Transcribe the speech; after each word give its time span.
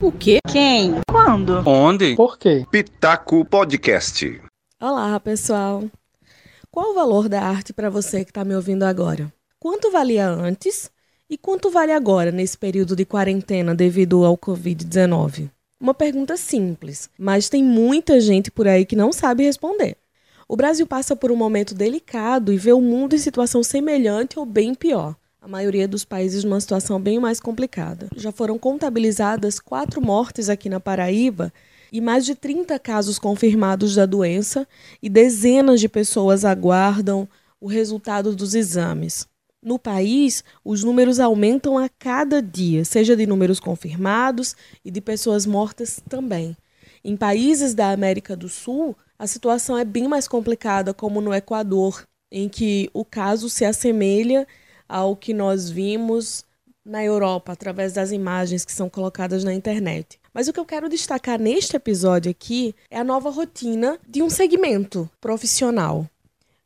O 0.00 0.12
quê? 0.12 0.38
Quem? 0.46 0.94
Quando? 1.10 1.60
Onde? 1.68 2.14
Por 2.14 2.38
quê? 2.38 2.64
Pitaco 2.70 3.44
Podcast. 3.44 4.40
Olá, 4.80 5.18
pessoal. 5.18 5.82
Qual 6.70 6.92
o 6.92 6.94
valor 6.94 7.28
da 7.28 7.42
arte 7.42 7.72
para 7.72 7.90
você 7.90 8.24
que 8.24 8.30
está 8.30 8.44
me 8.44 8.54
ouvindo 8.54 8.84
agora? 8.84 9.32
Quanto 9.58 9.90
valia 9.90 10.28
antes 10.28 10.88
e 11.28 11.36
quanto 11.36 11.68
vale 11.68 11.90
agora 11.90 12.30
nesse 12.30 12.56
período 12.56 12.94
de 12.94 13.04
quarentena 13.04 13.74
devido 13.74 14.24
ao 14.24 14.38
Covid-19? 14.38 15.50
Uma 15.80 15.94
pergunta 15.94 16.36
simples, 16.36 17.10
mas 17.18 17.48
tem 17.48 17.64
muita 17.64 18.20
gente 18.20 18.52
por 18.52 18.68
aí 18.68 18.86
que 18.86 18.94
não 18.94 19.12
sabe 19.12 19.42
responder. 19.42 19.96
O 20.46 20.54
Brasil 20.54 20.86
passa 20.86 21.16
por 21.16 21.32
um 21.32 21.36
momento 21.36 21.74
delicado 21.74 22.52
e 22.52 22.56
vê 22.56 22.72
o 22.72 22.80
mundo 22.80 23.16
em 23.16 23.18
situação 23.18 23.64
semelhante 23.64 24.38
ou 24.38 24.46
bem 24.46 24.76
pior. 24.76 25.16
A 25.40 25.46
maioria 25.46 25.86
dos 25.86 26.04
países 26.04 26.42
numa 26.42 26.60
situação 26.60 27.00
bem 27.00 27.20
mais 27.20 27.38
complicada. 27.38 28.08
Já 28.16 28.32
foram 28.32 28.58
contabilizadas 28.58 29.60
quatro 29.60 30.00
mortes 30.02 30.48
aqui 30.48 30.68
na 30.68 30.80
Paraíba 30.80 31.52
e 31.92 32.00
mais 32.00 32.26
de 32.26 32.34
30 32.34 32.78
casos 32.78 33.18
confirmados 33.18 33.94
da 33.94 34.04
doença, 34.04 34.66
e 35.02 35.08
dezenas 35.08 35.80
de 35.80 35.88
pessoas 35.88 36.44
aguardam 36.44 37.28
o 37.60 37.66
resultado 37.66 38.34
dos 38.34 38.54
exames. 38.54 39.26
No 39.62 39.78
país, 39.78 40.44
os 40.64 40.84
números 40.84 41.18
aumentam 41.18 41.78
a 41.78 41.88
cada 41.88 42.42
dia, 42.42 42.84
seja 42.84 43.16
de 43.16 43.26
números 43.26 43.58
confirmados 43.58 44.54
e 44.84 44.90
de 44.90 45.00
pessoas 45.00 45.46
mortas 45.46 46.00
também. 46.08 46.56
Em 47.02 47.16
países 47.16 47.74
da 47.74 47.90
América 47.90 48.36
do 48.36 48.48
Sul, 48.48 48.96
a 49.18 49.26
situação 49.26 49.78
é 49.78 49.84
bem 49.84 50.06
mais 50.06 50.28
complicada, 50.28 50.92
como 50.92 51.20
no 51.20 51.32
Equador, 51.32 52.06
em 52.30 52.48
que 52.48 52.90
o 52.92 53.04
caso 53.04 53.48
se 53.48 53.64
assemelha 53.64 54.46
ao 54.88 55.14
que 55.14 55.34
nós 55.34 55.68
vimos 55.68 56.44
na 56.84 57.04
Europa 57.04 57.52
através 57.52 57.92
das 57.92 58.10
imagens 58.10 58.64
que 58.64 58.72
são 58.72 58.88
colocadas 58.88 59.44
na 59.44 59.52
internet. 59.52 60.18
Mas 60.32 60.48
o 60.48 60.52
que 60.52 60.60
eu 60.60 60.64
quero 60.64 60.88
destacar 60.88 61.38
neste 61.38 61.76
episódio 61.76 62.30
aqui 62.30 62.74
é 62.90 62.98
a 62.98 63.04
nova 63.04 63.30
rotina 63.30 63.98
de 64.08 64.22
um 64.22 64.30
segmento 64.30 65.08
profissional. 65.20 66.08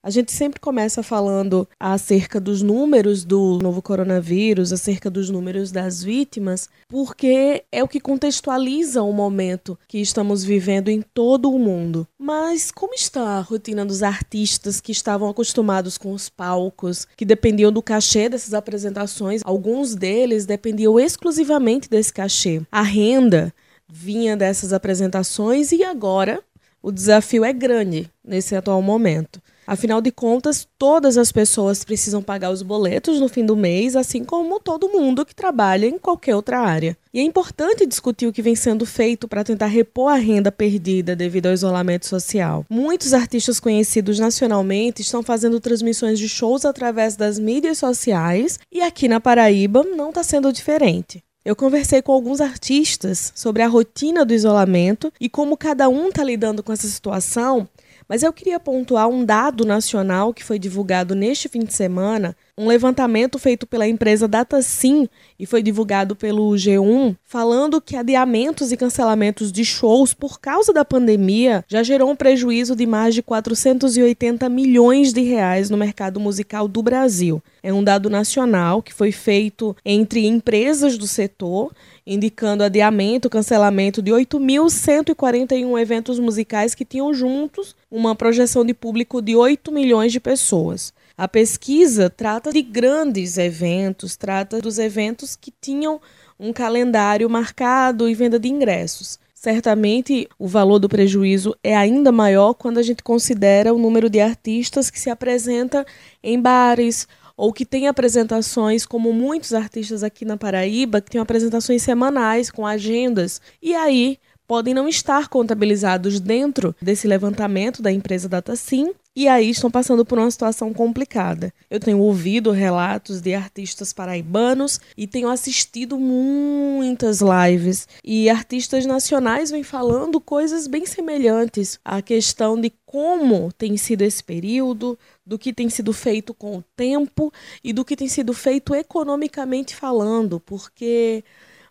A 0.04 0.10
gente 0.10 0.32
sempre 0.32 0.58
começa 0.58 1.00
falando 1.00 1.68
acerca 1.78 2.40
dos 2.40 2.60
números 2.60 3.24
do 3.24 3.60
novo 3.62 3.80
coronavírus, 3.80 4.72
acerca 4.72 5.08
dos 5.08 5.30
números 5.30 5.70
das 5.70 6.02
vítimas, 6.02 6.68
porque 6.88 7.62
é 7.70 7.84
o 7.84 7.88
que 7.88 8.00
contextualiza 8.00 9.00
o 9.04 9.12
momento 9.12 9.78
que 9.86 9.98
estamos 9.98 10.42
vivendo 10.42 10.88
em 10.88 11.02
todo 11.02 11.48
o 11.48 11.56
mundo. 11.56 12.04
Mas 12.18 12.72
como 12.72 12.94
está 12.94 13.38
a 13.38 13.40
rotina 13.40 13.86
dos 13.86 14.02
artistas 14.02 14.80
que 14.80 14.90
estavam 14.90 15.28
acostumados 15.28 15.96
com 15.96 16.12
os 16.12 16.28
palcos, 16.28 17.06
que 17.16 17.24
dependiam 17.24 17.70
do 17.70 17.80
cachê 17.80 18.28
dessas 18.28 18.54
apresentações? 18.54 19.40
Alguns 19.44 19.94
deles 19.94 20.44
dependiam 20.44 20.98
exclusivamente 20.98 21.88
desse 21.88 22.12
cachê. 22.12 22.60
A 22.72 22.82
renda 22.82 23.54
vinha 23.88 24.36
dessas 24.36 24.72
apresentações 24.72 25.70
e 25.70 25.84
agora 25.84 26.42
o 26.82 26.90
desafio 26.90 27.44
é 27.44 27.52
grande 27.52 28.10
nesse 28.24 28.56
atual 28.56 28.82
momento. 28.82 29.40
Afinal 29.72 30.02
de 30.02 30.12
contas, 30.12 30.68
todas 30.78 31.16
as 31.16 31.32
pessoas 31.32 31.82
precisam 31.82 32.22
pagar 32.22 32.50
os 32.50 32.60
boletos 32.60 33.18
no 33.18 33.26
fim 33.26 33.42
do 33.42 33.56
mês, 33.56 33.96
assim 33.96 34.22
como 34.22 34.60
todo 34.60 34.90
mundo 34.90 35.24
que 35.24 35.34
trabalha 35.34 35.86
em 35.86 35.98
qualquer 35.98 36.36
outra 36.36 36.60
área. 36.60 36.94
E 37.10 37.18
é 37.18 37.22
importante 37.22 37.86
discutir 37.86 38.26
o 38.26 38.32
que 38.34 38.42
vem 38.42 38.54
sendo 38.54 38.84
feito 38.84 39.26
para 39.26 39.42
tentar 39.42 39.68
repor 39.68 40.12
a 40.12 40.16
renda 40.16 40.52
perdida 40.52 41.16
devido 41.16 41.46
ao 41.46 41.54
isolamento 41.54 42.04
social. 42.04 42.66
Muitos 42.68 43.14
artistas 43.14 43.58
conhecidos 43.58 44.18
nacionalmente 44.18 45.00
estão 45.00 45.22
fazendo 45.22 45.58
transmissões 45.58 46.18
de 46.18 46.28
shows 46.28 46.66
através 46.66 47.16
das 47.16 47.38
mídias 47.38 47.78
sociais 47.78 48.58
e 48.70 48.82
aqui 48.82 49.08
na 49.08 49.20
Paraíba 49.20 49.82
não 49.84 50.10
está 50.10 50.22
sendo 50.22 50.52
diferente. 50.52 51.24
Eu 51.44 51.56
conversei 51.56 52.00
com 52.00 52.12
alguns 52.12 52.40
artistas 52.40 53.32
sobre 53.34 53.62
a 53.62 53.66
rotina 53.66 54.24
do 54.24 54.32
isolamento 54.32 55.12
e 55.20 55.28
como 55.28 55.56
cada 55.56 55.88
um 55.88 56.08
está 56.08 56.22
lidando 56.22 56.62
com 56.62 56.72
essa 56.72 56.86
situação 56.86 57.66
mas 58.12 58.22
eu 58.22 58.30
queria 58.30 58.60
pontuar 58.60 59.08
um 59.08 59.24
dado 59.24 59.64
nacional 59.64 60.34
que 60.34 60.44
foi 60.44 60.58
divulgado 60.58 61.14
neste 61.14 61.48
fim 61.48 61.60
de 61.60 61.72
semana, 61.72 62.36
um 62.58 62.66
levantamento 62.66 63.38
feito 63.38 63.66
pela 63.66 63.88
empresa 63.88 64.28
DataSim 64.28 65.08
e 65.38 65.46
foi 65.46 65.62
divulgado 65.62 66.14
pelo 66.14 66.50
G1, 66.50 67.16
falando 67.24 67.80
que 67.80 67.96
adiamentos 67.96 68.70
e 68.70 68.76
cancelamentos 68.76 69.50
de 69.50 69.64
shows 69.64 70.12
por 70.12 70.38
causa 70.38 70.70
da 70.70 70.84
pandemia 70.84 71.64
já 71.66 71.82
gerou 71.82 72.10
um 72.10 72.16
prejuízo 72.16 72.76
de 72.76 72.86
mais 72.86 73.14
de 73.14 73.22
480 73.22 74.50
milhões 74.50 75.14
de 75.14 75.22
reais 75.22 75.70
no 75.70 75.78
mercado 75.78 76.20
musical 76.20 76.68
do 76.68 76.82
Brasil. 76.82 77.42
É 77.62 77.72
um 77.72 77.82
dado 77.82 78.10
nacional 78.10 78.82
que 78.82 78.92
foi 78.92 79.12
feito 79.12 79.74
entre 79.82 80.26
empresas 80.26 80.98
do 80.98 81.06
setor 81.06 81.72
indicando 82.06 82.64
adiamento, 82.64 83.30
cancelamento 83.30 84.02
de 84.02 84.10
8.141 84.10 85.80
eventos 85.80 86.18
musicais 86.18 86.74
que 86.74 86.84
tinham 86.84 87.14
juntos 87.14 87.76
uma 87.90 88.14
projeção 88.14 88.64
de 88.64 88.74
público 88.74 89.22
de 89.22 89.36
8 89.36 89.70
milhões 89.70 90.12
de 90.12 90.18
pessoas. 90.20 90.92
A 91.22 91.28
pesquisa 91.28 92.10
trata 92.10 92.52
de 92.52 92.60
grandes 92.60 93.38
eventos, 93.38 94.16
trata 94.16 94.60
dos 94.60 94.76
eventos 94.76 95.36
que 95.36 95.52
tinham 95.60 96.00
um 96.36 96.52
calendário 96.52 97.30
marcado 97.30 98.08
e 98.08 98.14
venda 98.14 98.40
de 98.40 98.48
ingressos. 98.48 99.20
Certamente 99.32 100.28
o 100.36 100.48
valor 100.48 100.80
do 100.80 100.88
prejuízo 100.88 101.54
é 101.62 101.76
ainda 101.76 102.10
maior 102.10 102.54
quando 102.54 102.78
a 102.78 102.82
gente 102.82 103.04
considera 103.04 103.72
o 103.72 103.78
número 103.78 104.10
de 104.10 104.18
artistas 104.20 104.90
que 104.90 104.98
se 104.98 105.10
apresenta 105.10 105.86
em 106.24 106.40
bares 106.40 107.06
ou 107.36 107.52
que 107.52 107.64
tem 107.64 107.86
apresentações, 107.86 108.84
como 108.84 109.12
muitos 109.12 109.54
artistas 109.54 110.02
aqui 110.02 110.24
na 110.24 110.36
Paraíba, 110.36 111.00
que 111.00 111.12
têm 111.12 111.20
apresentações 111.20 111.84
semanais 111.84 112.50
com 112.50 112.66
agendas. 112.66 113.40
E 113.62 113.76
aí 113.76 114.18
podem 114.44 114.74
não 114.74 114.88
estar 114.88 115.28
contabilizados 115.28 116.18
dentro 116.18 116.74
desse 116.82 117.06
levantamento 117.06 117.80
da 117.80 117.92
empresa 117.92 118.28
DataSim 118.28 118.92
e 119.14 119.28
aí 119.28 119.50
estão 119.50 119.70
passando 119.70 120.04
por 120.04 120.18
uma 120.18 120.30
situação 120.30 120.72
complicada. 120.72 121.52
Eu 121.70 121.78
tenho 121.78 121.98
ouvido 121.98 122.50
relatos 122.50 123.20
de 123.20 123.34
artistas 123.34 123.92
paraibanos 123.92 124.80
e 124.96 125.06
tenho 125.06 125.28
assistido 125.28 125.98
muitas 125.98 127.20
lives 127.20 127.86
e 128.02 128.30
artistas 128.30 128.86
nacionais 128.86 129.50
vêm 129.50 129.62
falando 129.62 130.20
coisas 130.20 130.66
bem 130.66 130.86
semelhantes 130.86 131.78
à 131.84 132.00
questão 132.00 132.58
de 132.58 132.72
como 132.86 133.52
tem 133.52 133.76
sido 133.76 134.02
esse 134.02 134.22
período, 134.22 134.98
do 135.24 135.38
que 135.38 135.52
tem 135.52 135.68
sido 135.68 135.92
feito 135.92 136.34
com 136.34 136.58
o 136.58 136.64
tempo 136.76 137.32
e 137.62 137.72
do 137.72 137.84
que 137.84 137.96
tem 137.96 138.08
sido 138.08 138.32
feito 138.32 138.74
economicamente 138.74 139.74
falando, 139.74 140.40
porque 140.40 141.24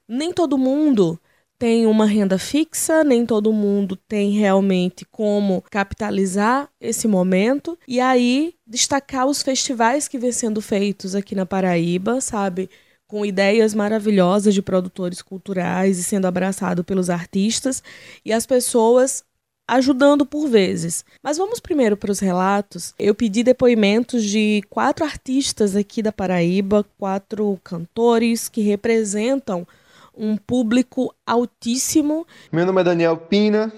nem 0.08 0.32
todo 0.34 0.58
mundo 0.58 1.20
tem 1.62 1.86
uma 1.86 2.08
renda 2.08 2.40
fixa, 2.40 3.04
nem 3.04 3.24
todo 3.24 3.54
mundo 3.54 3.96
tem 3.96 4.32
realmente 4.32 5.06
como 5.06 5.64
capitalizar 5.70 6.68
esse 6.82 7.08
momento. 7.08 7.78
E 7.88 8.00
aí, 8.00 8.56
destacar 8.66 9.28
os 9.28 9.44
festivais 9.44 10.08
que 10.08 10.18
vêm 10.18 10.32
sendo 10.32 10.60
feitos 10.60 11.14
aqui 11.14 11.36
na 11.36 11.46
Paraíba, 11.46 12.20
sabe? 12.20 12.68
Com 13.08 13.24
ideias 13.24 13.76
maravilhosas 13.76 14.56
de 14.56 14.62
produtores 14.64 15.22
culturais 15.22 16.00
e 16.00 16.04
sendo 16.04 16.26
abraçado 16.26 16.84
pelos 16.84 17.12
artistas 17.12 17.84
e 18.26 18.34
as 18.34 18.48
pessoas 18.48 19.24
ajudando 19.68 20.26
por 20.26 20.48
vezes. 20.48 21.06
Mas 21.22 21.38
vamos 21.38 21.60
primeiro 21.60 21.96
para 21.96 22.12
os 22.12 22.20
relatos. 22.20 22.96
Eu 22.98 23.14
pedi 23.14 23.44
depoimentos 23.44 24.24
de 24.24 24.64
quatro 24.68 25.06
artistas 25.06 25.76
aqui 25.76 26.02
da 26.02 26.12
Paraíba, 26.12 26.84
quatro 26.98 27.60
cantores 27.64 28.50
que 28.50 28.62
representam 28.62 29.68
um 30.16 30.36
público 30.36 31.14
altíssimo. 31.26 32.26
Meu 32.52 32.66
nome 32.66 32.82
é 32.82 32.84
Daniel 32.84 33.18
Pina, 33.18 33.72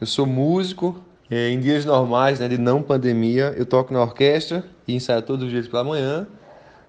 eu 0.00 0.06
sou 0.06 0.26
músico. 0.26 1.02
É, 1.30 1.48
em 1.48 1.58
dias 1.58 1.84
normais, 1.86 2.40
né, 2.40 2.48
de 2.48 2.58
não 2.58 2.82
pandemia, 2.82 3.54
eu 3.56 3.64
toco 3.64 3.92
na 3.92 4.02
orquestra 4.02 4.64
e 4.86 4.94
ensaio 4.94 5.22
todos 5.22 5.46
os 5.46 5.50
dias 5.50 5.66
pela 5.66 5.82
manhã. 5.82 6.26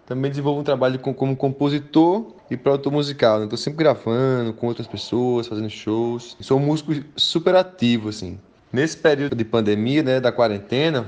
Também 0.05 0.29
desenvolvo 0.29 0.59
um 0.59 0.63
trabalho 0.63 0.99
com, 0.99 1.13
como 1.13 1.33
compositor 1.33 2.33
e 2.51 2.57
produtor 2.57 2.91
musical. 2.91 3.39
Né? 3.39 3.47
sempre 3.55 3.83
gravando 3.83 4.53
com 4.53 4.67
outras 4.67 4.85
pessoas, 4.85 5.47
fazendo 5.47 5.69
shows. 5.69 6.35
sou 6.41 6.59
um 6.59 6.61
músico 6.61 6.93
super 7.15 7.55
ativo, 7.55 8.09
assim. 8.09 8.37
Nesse 8.71 8.97
período 8.97 9.35
de 9.35 9.45
pandemia, 9.45 10.03
né, 10.03 10.19
da 10.19 10.31
quarentena, 10.31 11.07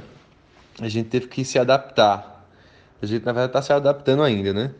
a 0.80 0.88
gente 0.88 1.10
teve 1.10 1.28
que 1.28 1.44
se 1.44 1.60
adaptar. 1.60 2.46
A 3.02 3.06
gente, 3.06 3.26
na 3.26 3.34
verdade, 3.34 3.50
está 3.50 3.62
se 3.62 3.74
adaptando 3.74 4.24
ainda, 4.24 4.54
né? 4.54 4.72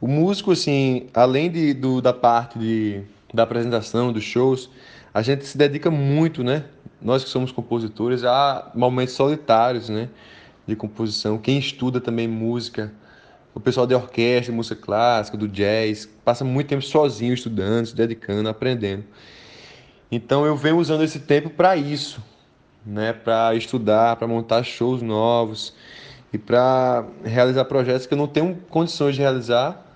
O 0.00 0.06
músico, 0.06 0.52
assim, 0.52 1.08
além 1.12 1.50
de, 1.50 1.74
do, 1.74 2.00
da 2.00 2.12
parte 2.12 2.56
de, 2.56 3.02
da 3.34 3.42
apresentação, 3.42 4.12
dos 4.12 4.22
shows, 4.22 4.70
a 5.12 5.22
gente 5.22 5.44
se 5.44 5.58
dedica 5.58 5.90
muito, 5.90 6.44
né? 6.44 6.66
Nós 7.02 7.24
que 7.24 7.30
somos 7.30 7.50
compositores, 7.50 8.22
a 8.22 8.70
momentos 8.76 9.14
solitários, 9.14 9.88
né? 9.88 10.08
De 10.64 10.76
composição. 10.76 11.36
Quem 11.36 11.58
estuda 11.58 12.00
também 12.00 12.28
música, 12.28 12.92
o 13.52 13.58
pessoal 13.58 13.88
de 13.88 13.94
orquestra, 13.94 14.54
música 14.54 14.76
clássica, 14.76 15.36
do 15.36 15.48
jazz, 15.48 16.08
passa 16.24 16.44
muito 16.44 16.68
tempo 16.68 16.82
sozinho 16.82 17.34
estudando, 17.34 17.86
se 17.86 17.96
dedicando, 17.96 18.48
aprendendo. 18.48 19.04
Então 20.12 20.46
eu 20.46 20.56
venho 20.56 20.78
usando 20.78 21.02
esse 21.02 21.18
tempo 21.18 21.50
para 21.50 21.76
isso, 21.76 22.22
né? 22.86 23.12
Para 23.12 23.52
estudar, 23.56 24.14
para 24.14 24.28
montar 24.28 24.62
shows 24.62 25.02
novos 25.02 25.74
e 26.32 26.38
para 26.38 27.04
realizar 27.24 27.64
projetos 27.64 28.06
que 28.06 28.14
eu 28.14 28.18
não 28.18 28.28
tenho 28.28 28.54
condições 28.70 29.16
de 29.16 29.22
realizar 29.22 29.87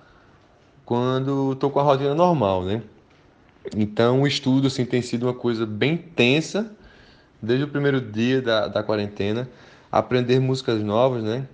quando 0.85 1.53
estou 1.53 1.69
com 1.69 1.79
a 1.79 1.83
rotina 1.83 2.13
normal, 2.13 2.63
né? 2.63 2.81
Então 3.75 4.21
o 4.21 4.27
estudo 4.27 4.67
assim, 4.67 4.85
tem 4.85 5.01
sido 5.01 5.23
uma 5.23 5.33
coisa 5.33 5.65
bem 5.65 5.97
tensa 5.97 6.71
desde 7.41 7.65
o 7.65 7.67
primeiro 7.67 8.01
dia 8.01 8.41
da, 8.41 8.67
da 8.67 8.83
quarentena. 8.83 9.49
Aprender 9.91 10.39
músicas 10.39 10.81
novas, 10.81 11.23
né? 11.23 11.47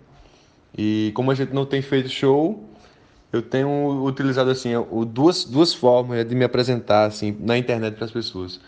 E 0.77 1.11
como 1.15 1.31
a 1.31 1.35
gente 1.35 1.53
não 1.53 1.65
tem 1.65 1.81
feito 1.81 2.09
show, 2.09 2.63
eu 3.31 3.41
tenho 3.41 4.03
utilizado 4.03 4.49
assim 4.49 4.71
duas, 5.07 5.45
duas 5.45 5.73
formas 5.73 6.25
de 6.27 6.35
me 6.35 6.43
apresentar 6.43 7.05
assim 7.05 7.35
na 7.39 7.57
internet 7.57 7.95
para 7.95 8.05
as 8.05 8.11
pessoas. 8.11 8.59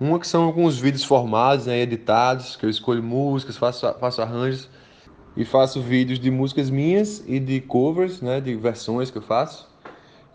Uma 0.00 0.18
que 0.18 0.26
são 0.26 0.44
alguns 0.44 0.78
vídeos 0.78 1.04
formados, 1.04 1.66
né, 1.66 1.78
editados, 1.80 2.56
que 2.56 2.64
eu 2.64 2.70
escolho 2.70 3.02
músicas, 3.02 3.56
faço, 3.56 3.86
faço 4.00 4.22
arranjos 4.22 4.68
e 5.36 5.44
faço 5.44 5.80
vídeos 5.80 6.18
de 6.18 6.30
músicas 6.30 6.70
minhas 6.70 7.22
e 7.26 7.38
de 7.38 7.60
covers, 7.60 8.20
né, 8.22 8.40
de 8.40 8.56
versões 8.56 9.10
que 9.10 9.18
eu 9.18 9.22
faço. 9.22 9.69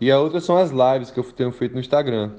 E 0.00 0.10
a 0.10 0.18
outra 0.18 0.40
são 0.40 0.56
as 0.56 0.70
lives 0.70 1.10
que 1.10 1.18
eu 1.18 1.24
tenho 1.24 1.52
feito 1.52 1.74
no 1.74 1.80
Instagram. 1.80 2.32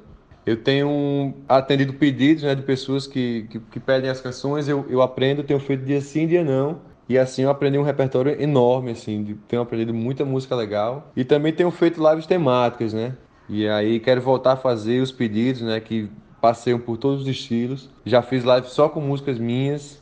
Eu 0.46 0.56
tenho 0.56 1.34
atendido 1.48 1.94
pedidos 1.94 2.44
né, 2.44 2.56
de 2.56 2.62
pessoas 2.62 3.06
que, 3.06 3.48
que, 3.50 3.60
que 3.60 3.80
pedem 3.80 4.10
as 4.10 4.22
canções, 4.22 4.70
eu, 4.70 4.86
eu 4.90 5.02
aprendo, 5.02 5.44
tenho 5.44 5.60
feito 5.60 5.84
dia 5.84 6.00
sim, 6.00 6.26
dia 6.26 6.44
não. 6.44 6.80
E 7.10 7.18
assim 7.18 7.44
eu 7.44 7.50
aprendi 7.50 7.78
um 7.78 7.84
repertório 7.84 8.42
enorme, 8.42 8.92
assim, 8.92 9.38
tenho 9.48 9.62
aprendido 9.62 9.94
muita 9.94 10.24
música 10.26 10.56
legal. 10.56 11.12
E 11.16 11.24
também 11.24 11.54
tenho 11.54 11.72
feito 11.72 12.02
lives 12.02 12.26
temáticas, 12.26 12.94
né? 12.94 13.16
E 13.50 13.68
aí 13.68 14.00
quero 14.00 14.22
voltar 14.22 14.54
a 14.54 14.58
fazer 14.58 15.02
os 15.02 15.12
pedidos, 15.12 15.62
né? 15.62 15.80
Que 15.80 16.10
passeiam 16.42 16.80
por 16.80 16.98
todos 16.98 17.22
os 17.22 17.28
estilos. 17.28 17.90
Já 18.06 18.22
fiz 18.22 18.44
live 18.44 18.68
só 18.68 18.90
com 18.90 19.00
músicas 19.00 19.40
minhas. 19.40 20.02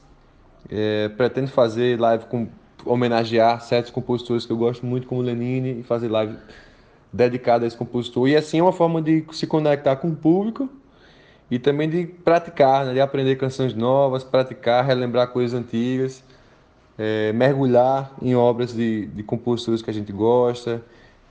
É, 0.70 1.10
pretendo 1.10 1.48
fazer 1.48 2.00
live 2.00 2.26
com 2.26 2.48
homenagear 2.86 3.62
certos 3.62 3.92
compositores 3.92 4.46
que 4.46 4.52
eu 4.52 4.58
gosto 4.58 4.86
muito, 4.86 5.08
como 5.08 5.22
Lenine, 5.22 5.80
e 5.80 5.84
fazer 5.84 6.08
live 6.08 6.36
dedicada 7.16 7.66
a 7.66 7.68
esse 7.68 7.78
compositor. 7.78 8.28
E 8.28 8.36
assim 8.36 8.60
é 8.60 8.64
uma 8.64 8.74
forma 8.74 9.02
de 9.02 9.26
se 9.32 9.48
conectar 9.48 9.96
com 9.96 10.10
o 10.10 10.16
público 10.16 10.70
e 11.50 11.58
também 11.60 11.90
de 11.90 12.06
praticar, 12.06 12.86
né? 12.86 12.94
de 12.94 13.02
aprender 13.02 13.36
canções 13.36 13.74
novas, 13.74 14.24
praticar, 14.24 14.84
relembrar 14.84 15.30
coisas 15.30 15.60
antigas 15.60 16.24
é, 16.98 17.34
mergulhar 17.34 18.14
em 18.22 18.36
obras 18.36 18.74
de, 18.74 19.08
de 19.08 19.24
compositores 19.24 19.82
que 19.82 19.90
a 19.90 19.94
gente 19.94 20.12
gosta, 20.12 20.82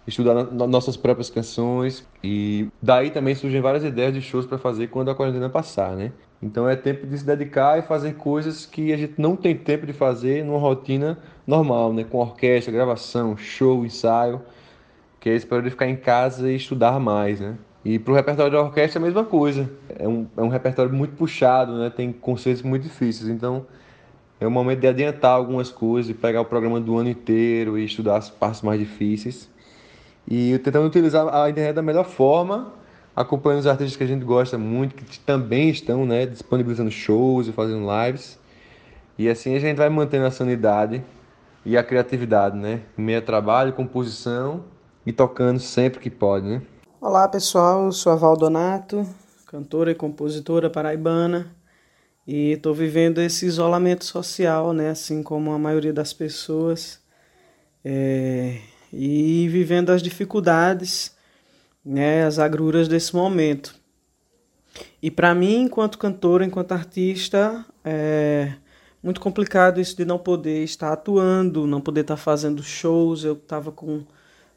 estudar 0.07 0.35
no, 0.35 0.67
nossas 0.67 0.97
próprias 0.97 1.31
canções 1.31 2.07
e 2.23 2.69
daí 2.83 3.11
também 3.11 3.35
surgem 3.35 3.61
várias 3.61 3.85
ideias 3.85 4.13
de 4.13 4.21
shows 4.21 4.47
para 4.47 4.59
fazer 4.59 4.89
quando 4.89 5.11
a 5.11 5.15
quarentena 5.15 5.49
passar, 5.49 5.97
né? 5.97 6.13
Então 6.43 6.69
é 6.69 6.77
tempo 6.77 7.07
de 7.07 7.17
se 7.17 7.25
dedicar 7.25 7.79
e 7.79 7.83
fazer 7.83 8.15
coisas 8.17 8.67
que 8.67 8.93
a 8.93 8.97
gente 8.99 9.15
não 9.17 9.35
tem 9.35 9.57
tempo 9.57 9.87
de 9.87 9.95
fazer 9.95 10.45
numa 10.45 10.59
rotina 10.59 11.19
normal, 11.47 11.93
né? 11.93 12.05
Com 12.05 12.19
orquestra, 12.19 12.71
gravação, 12.73 13.37
show, 13.37 13.85
ensaio, 13.85 14.43
que 15.25 15.31
é 15.31 15.35
esse 15.35 15.47
período 15.47 15.65
de 15.65 15.71
ficar 15.71 15.89
em 15.89 15.97
casa 15.97 16.53
e 16.53 16.57
estudar 16.57 17.01
mais, 17.01 17.41
né? 17.41 17.57
E 17.83 17.99
para 17.99 18.13
o 18.13 18.15
repertório 18.15 18.53
da 18.53 18.61
orquestra 18.61 18.99
é 18.99 19.03
a 19.03 19.07
mesma 19.07 19.25
coisa. 19.25 19.71
É 19.99 20.07
um, 20.07 20.27
é 20.37 20.43
um 20.43 20.49
repertório 20.49 20.93
muito 20.93 21.17
puxado, 21.17 21.79
né? 21.79 21.89
Tem 21.89 22.13
conceitos 22.13 22.61
muito 22.61 22.83
difíceis, 22.83 23.31
então 23.31 23.65
é 24.39 24.47
o 24.47 24.51
momento 24.51 24.81
de 24.81 24.87
adiantar 24.87 25.31
algumas 25.31 25.71
coisas, 25.71 26.09
de 26.09 26.13
pegar 26.13 26.43
o 26.43 26.45
programa 26.45 26.79
do 26.79 26.99
ano 26.99 27.09
inteiro 27.09 27.79
e 27.79 27.87
estudar 27.87 28.19
as 28.19 28.29
partes 28.29 28.61
mais 28.61 28.79
difíceis. 28.79 29.51
E 30.29 30.59
tentando 30.59 30.87
utilizar 30.87 31.27
a 31.35 31.49
internet 31.49 31.75
da 31.75 31.81
melhor 31.81 32.05
forma, 32.05 32.75
acompanhando 33.17 33.61
os 33.61 33.67
artistas 33.67 33.97
que 33.97 34.05
a 34.05 34.07
gente 34.07 34.27
gosta 34.27 34.59
muito, 34.59 34.95
que 34.95 35.19
também 35.21 35.71
estão 35.71 36.05
né, 36.05 36.27
disponibilizando 36.27 36.91
shows 36.91 37.49
e 37.49 37.53
fazendo 37.53 37.87
lives. 38.05 38.39
E 39.17 39.27
assim 39.27 39.57
a 39.57 39.59
gente 39.59 39.79
vai 39.79 39.89
mantendo 39.89 40.27
a 40.27 40.31
sanidade 40.31 41.03
e 41.65 41.79
a 41.79 41.83
criatividade, 41.83 42.59
né? 42.59 42.81
Meia 42.95 43.23
trabalho, 43.23 43.73
composição 43.73 44.75
e 45.07 45.13
tocando 45.13 45.61
sempre 45.61 46.01
que 46.01 46.11
pode, 46.11 46.47
né? 46.47 46.63
Olá 47.01 47.29
pessoal, 47.29 47.87
eu 47.87 47.93
sou 47.93 48.13
a 48.13 48.17
Val 48.17 48.37
Donato, 48.37 49.07
cantora 49.47 49.91
e 49.91 49.95
compositora 49.95 50.71
paraibana. 50.71 51.55
E 52.27 52.53
estou 52.53 52.73
vivendo 52.73 53.21
esse 53.21 53.45
isolamento 53.45 54.05
social, 54.05 54.73
né? 54.73 54.89
Assim 54.89 55.23
como 55.23 55.53
a 55.53 55.59
maioria 55.59 55.93
das 55.93 56.15
pessoas. 56.15 56.99
É, 57.85 58.59
e 58.91 59.47
vivendo 59.51 59.91
as 59.91 60.03
dificuldades, 60.03 61.15
né? 61.85 62.25
As 62.25 62.39
agruras 62.39 62.89
desse 62.89 63.15
momento. 63.15 63.75
E 65.03 65.11
para 65.11 65.35
mim, 65.35 65.65
enquanto 65.65 65.99
cantora, 65.99 66.47
enquanto 66.47 66.73
artista, 66.73 67.63
é 67.85 68.55
muito 69.03 69.21
complicado 69.21 69.79
isso 69.79 69.95
de 69.95 70.07
não 70.07 70.19
poder 70.19 70.65
estar 70.65 70.95
atuando, 70.95 71.67
não 71.67 71.83
poder 71.83 72.01
estar 72.01 72.17
fazendo 72.17 72.63
shows. 72.63 73.23
Eu 73.23 73.35
estava 73.35 73.71
com 73.71 74.03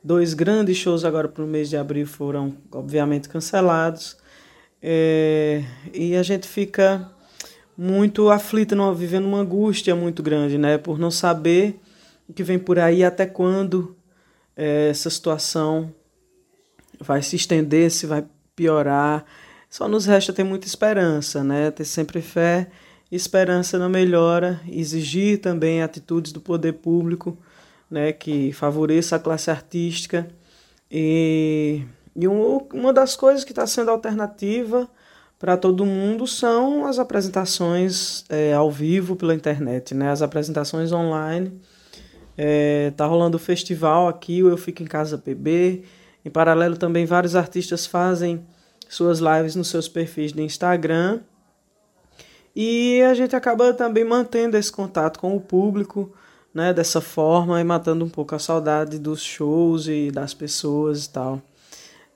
dois 0.04 0.34
grandes 0.34 0.78
shows 0.78 1.04
agora 1.04 1.28
para 1.28 1.44
o 1.44 1.48
mês 1.48 1.70
de 1.70 1.78
abril, 1.78 2.06
foram 2.06 2.56
obviamente 2.72 3.30
cancelados. 3.30 4.18
É, 4.82 5.64
e 5.94 6.16
a 6.16 6.24
gente 6.24 6.48
fica 6.48 7.10
muito 7.78 8.30
aflita, 8.30 8.76
vivendo 8.94 9.26
uma 9.26 9.40
angústia 9.40 9.96
muito 9.96 10.24
grande, 10.24 10.58
né? 10.58 10.78
Por 10.78 10.98
não 10.98 11.12
saber 11.12 11.80
o 12.28 12.34
que 12.34 12.44
vem 12.44 12.60
por 12.60 12.80
aí, 12.80 13.04
até 13.04 13.26
quando 13.26 13.96
é, 14.56 14.90
essa 14.90 15.10
situação 15.10 15.94
vai 17.00 17.22
se 17.22 17.36
estender, 17.36 17.92
se 17.92 18.06
vai 18.06 18.26
piorar. 18.56 19.26
Só 19.70 19.88
nos 19.88 20.06
resta 20.06 20.34
ter 20.34 20.44
muita 20.44 20.68
esperança, 20.68 21.44
né? 21.44 21.72
Ter 21.72 21.86
sempre 21.86 22.22
fé 22.22 22.70
esperança 23.12 23.80
na 23.80 23.88
melhora, 23.88 24.60
exigir 24.68 25.40
também 25.40 25.82
atitudes 25.82 26.32
do 26.32 26.42
poder 26.42 26.74
público, 26.74 27.38
né? 27.90 28.12
Que 28.12 28.52
favoreça 28.54 29.16
a 29.16 29.20
classe 29.20 29.50
artística. 29.50 30.28
E, 30.92 31.84
e 32.16 32.28
um, 32.28 32.58
uma 32.74 32.94
das 32.94 33.16
coisas 33.16 33.44
que 33.44 33.52
está 33.52 33.68
sendo 33.68 33.92
alternativa 33.92 34.90
para 35.40 35.56
todo 35.56 35.86
mundo 35.86 36.26
são 36.26 36.86
as 36.86 36.98
apresentações 36.98 38.26
é, 38.30 38.54
ao 38.54 38.72
vivo 38.72 39.16
pela 39.16 39.36
internet, 39.36 39.94
né? 39.94 40.10
As 40.10 40.22
apresentações 40.22 40.92
online. 40.92 41.60
É, 42.38 42.92
tá 42.96 43.06
rolando 43.06 43.38
o 43.38 43.40
festival 43.40 44.08
aqui, 44.08 44.44
o 44.44 44.50
Eu 44.50 44.58
Fico 44.58 44.84
em 44.84 44.86
Casa 44.86 45.18
PB. 45.18 45.84
Em 46.24 46.30
paralelo 46.30 46.78
também 46.78 47.06
vários 47.06 47.36
artistas 47.36 47.86
fazem 47.86 48.46
suas 48.90 49.20
lives 49.20 49.56
nos 49.56 49.70
seus 49.70 49.88
perfis 49.88 50.34
de 50.34 50.42
Instagram. 50.42 51.20
E 52.56 53.02
a 53.04 53.14
gente 53.14 53.36
acaba 53.36 53.74
também 53.74 54.04
mantendo 54.04 54.58
esse 54.58 54.72
contato 54.72 55.20
com 55.20 55.36
o 55.36 55.40
público, 55.40 56.12
né, 56.58 56.74
dessa 56.74 57.00
forma 57.00 57.62
e 57.62 57.64
matando 57.64 58.04
um 58.04 58.10
pouco 58.10 58.34
a 58.34 58.40
saudade 58.40 58.98
dos 58.98 59.22
shows 59.22 59.88
e 59.88 60.10
das 60.10 60.34
pessoas 60.34 61.06
e 61.06 61.10
tal. 61.12 61.40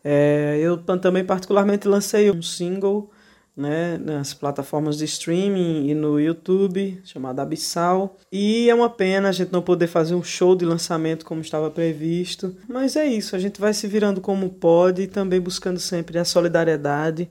É, 0.03 0.57
eu 0.59 0.77
também 0.77 1.23
particularmente 1.23 1.87
lancei 1.87 2.31
um 2.31 2.41
single 2.41 3.11
né, 3.55 3.99
nas 3.99 4.33
plataformas 4.33 4.97
de 4.97 5.05
streaming 5.05 5.87
e 5.87 5.93
no 5.93 6.19
YouTube, 6.19 6.99
chamado 7.03 7.39
Abissal. 7.39 8.17
E 8.31 8.67
é 8.67 8.73
uma 8.73 8.89
pena 8.89 9.29
a 9.29 9.31
gente 9.31 9.53
não 9.53 9.61
poder 9.61 9.85
fazer 9.85 10.15
um 10.15 10.23
show 10.23 10.55
de 10.55 10.65
lançamento 10.65 11.23
como 11.23 11.41
estava 11.41 11.69
previsto, 11.69 12.55
mas 12.67 12.95
é 12.95 13.05
isso, 13.05 13.35
a 13.35 13.39
gente 13.39 13.61
vai 13.61 13.75
se 13.75 13.85
virando 13.85 14.19
como 14.19 14.49
pode 14.49 15.03
e 15.03 15.07
também 15.07 15.39
buscando 15.39 15.79
sempre 15.79 16.17
a 16.17 16.25
solidariedade 16.25 17.29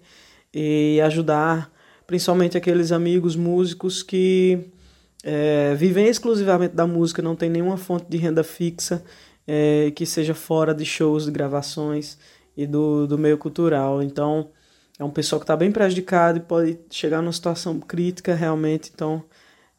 e 0.54 1.00
ajudar 1.00 1.72
principalmente 2.06 2.56
aqueles 2.56 2.92
amigos 2.92 3.34
músicos 3.34 4.00
que 4.00 4.70
é, 5.22 5.74
vivem 5.74 6.06
exclusivamente 6.06 6.74
da 6.74 6.86
música, 6.86 7.20
não 7.20 7.36
tem 7.36 7.50
nenhuma 7.50 7.76
fonte 7.76 8.06
de 8.08 8.16
renda 8.16 8.42
fixa 8.42 9.02
é, 9.46 9.90
que 9.94 10.06
seja 10.06 10.34
fora 10.34 10.74
de 10.74 10.84
shows, 10.84 11.24
de 11.24 11.30
gravações 11.30 12.16
e 12.56 12.66
do, 12.66 13.06
do 13.06 13.18
meio 13.18 13.36
cultural. 13.36 14.02
Então, 14.02 14.48
é 14.98 15.04
um 15.04 15.10
pessoal 15.10 15.40
que 15.40 15.44
está 15.44 15.56
bem 15.56 15.72
prejudicado 15.72 16.38
e 16.38 16.40
pode 16.40 16.78
chegar 16.90 17.20
numa 17.20 17.32
situação 17.32 17.78
crítica 17.80 18.34
realmente. 18.34 18.90
Então, 18.94 19.22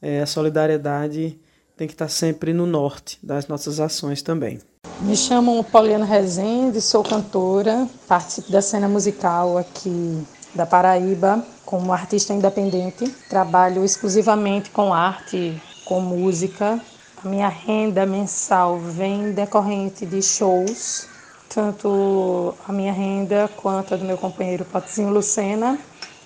é, 0.01 0.21
a 0.21 0.25
solidariedade 0.25 1.39
tem 1.75 1.88
que 1.88 1.93
estar 1.93 2.05
tá 2.05 2.10
sempre 2.10 2.53
no 2.53 2.65
norte 2.65 3.17
das 3.24 3.48
nossas 3.48 3.79
ações 3.79 4.21
também. 4.21 4.60
Me 5.01 5.15
chamo 5.15 5.63
Pauliana 5.63 6.05
Rezende, 6.05 6.79
sou 6.81 7.03
cantora, 7.03 7.88
participo 8.07 8.51
da 8.51 8.62
cena 8.62 8.88
musical 8.88 9.57
aqui 9.57 10.24
da 10.53 10.65
Paraíba 10.65 11.46
como 11.65 11.93
artista 11.93 12.34
independente. 12.34 13.08
Trabalho 13.29 13.84
exclusivamente 13.84 14.70
com 14.70 14.93
arte, 14.93 15.62
com 15.86 16.01
música. 16.01 16.79
A 17.24 17.27
minha 17.27 17.48
renda 17.48 18.05
mensal 18.05 18.79
vem 18.79 19.31
decorrente 19.31 20.05
de 20.05 20.22
shows 20.22 21.12
tanto 21.53 22.55
a 22.67 22.72
minha 22.72 22.93
renda 22.93 23.50
quanto 23.58 23.93
a 23.93 23.98
do 23.98 24.05
meu 24.05 24.17
companheiro 24.17 24.63
Patizinho 24.65 25.10
Lucena. 25.10 25.77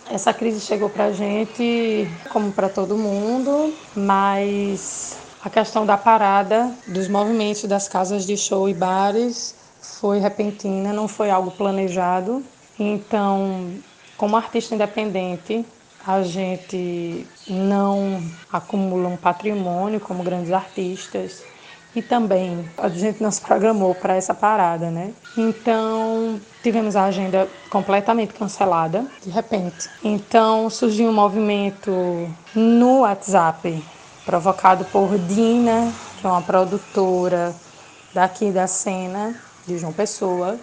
Essa 0.10 0.32
crise 0.32 0.60
chegou 0.60 0.88
para 0.88 1.06
a 1.06 1.12
gente, 1.12 2.08
como 2.32 2.52
para 2.52 2.70
todo 2.70 2.96
mundo, 2.96 3.74
mas 3.96 5.18
a 5.44 5.50
questão 5.50 5.84
da 5.84 5.98
parada 5.98 6.72
dos 6.88 7.08
movimentos 7.08 7.64
das 7.64 7.88
casas 7.88 8.26
de 8.26 8.38
show 8.38 8.70
e 8.70 8.74
bares 8.74 9.56
foi 9.82 10.20
repentina, 10.20 10.94
não 10.94 11.08
foi 11.08 11.32
algo 11.32 11.50
planejado. 11.50 12.44
Então, 12.78 13.72
como 14.18 14.36
artista 14.36 14.74
independente, 14.74 15.66
a 16.06 16.22
gente 16.22 17.26
não 17.48 18.22
acumula 18.52 19.10
um 19.10 19.18
patrimônio 19.18 20.00
como 20.00 20.24
grandes 20.24 20.52
artistas 20.52 21.44
e 21.96 22.02
também 22.02 22.70
a 22.78 22.90
gente 22.90 23.24
não 23.24 23.32
se 23.32 23.42
programou 23.42 23.96
para 23.96 24.16
essa 24.16 24.34
parada, 24.34 24.92
né? 24.92 25.14
Então 25.38 26.40
tivemos 26.62 26.96
a 26.96 27.06
agenda 27.06 27.48
completamente 27.70 28.34
cancelada 28.34 29.06
de 29.24 29.30
repente. 29.30 29.90
Então 30.04 30.70
surgiu 30.70 31.10
um 31.10 31.14
movimento 31.14 31.92
no 32.54 33.00
WhatsApp 33.00 33.84
provocado 34.26 34.86
por 34.86 35.18
Dina, 35.18 35.92
que 36.20 36.28
é 36.28 36.30
uma 36.30 36.42
produtora 36.42 37.56
daqui 38.14 38.52
da 38.52 38.68
cena 38.68 39.36
de 39.66 39.78
João 39.78 39.94
Pessoa. 39.94 40.60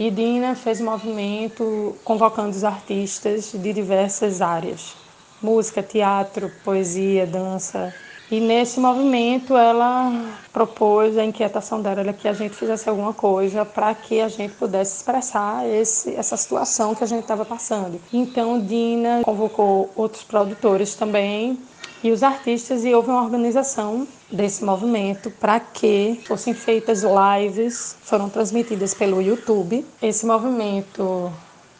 E 0.00 0.10
Dina 0.10 0.54
fez 0.54 0.80
um 0.80 0.86
movimento 0.86 1.94
convocando 2.02 2.56
os 2.56 2.64
artistas 2.64 3.52
de 3.52 3.70
diversas 3.70 4.40
áreas: 4.40 4.96
música, 5.42 5.82
teatro, 5.82 6.50
poesia, 6.64 7.26
dança, 7.26 7.94
e 8.30 8.40
nesse 8.40 8.80
movimento 8.80 9.54
ela 9.54 10.10
propôs, 10.54 11.18
a 11.18 11.24
inquietação 11.24 11.82
dela 11.82 12.00
era 12.00 12.12
que 12.14 12.26
a 12.26 12.32
gente 12.32 12.54
fizesse 12.54 12.88
alguma 12.88 13.12
coisa 13.12 13.62
para 13.62 13.94
que 13.94 14.22
a 14.22 14.28
gente 14.28 14.54
pudesse 14.54 14.96
expressar 14.96 15.68
esse, 15.68 16.16
essa 16.16 16.34
situação 16.34 16.94
que 16.94 17.04
a 17.04 17.06
gente 17.06 17.20
estava 17.20 17.44
passando. 17.44 18.00
Então 18.10 18.58
Dina 18.58 19.20
convocou 19.22 19.90
outros 19.94 20.22
produtores 20.22 20.94
também 20.94 21.58
e 22.02 22.10
os 22.10 22.22
artistas 22.22 22.84
e 22.84 22.94
houve 22.94 23.10
uma 23.10 23.22
organização 23.22 24.06
desse 24.30 24.64
movimento 24.64 25.30
para 25.30 25.60
que 25.60 26.20
fossem 26.26 26.54
feitas 26.54 27.02
lives, 27.02 27.96
foram 28.02 28.28
transmitidas 28.28 28.94
pelo 28.94 29.20
YouTube. 29.20 29.84
Esse 30.00 30.24
movimento 30.24 31.30